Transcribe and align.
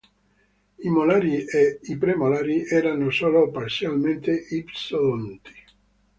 I 0.85 0.89
molari 0.93 1.45
e 1.45 1.77
i 1.83 1.95
premolari 1.95 2.65
erano 2.67 3.11
solo 3.11 3.51
parzialmente 3.51 4.31
ipsodonti. 4.31 5.53